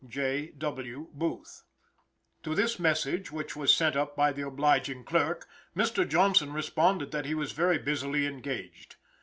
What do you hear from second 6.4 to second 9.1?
responded that he was very busily engaged.